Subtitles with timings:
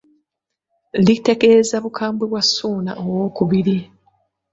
[1.05, 2.91] Litegeeza bukambwe bwa Ssuuna
[3.67, 3.77] II.